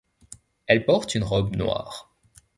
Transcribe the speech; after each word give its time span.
Elle 0.65 0.83
porte 0.87 1.13
une 1.13 1.21
robe 1.23 1.55
noire. 1.55 2.11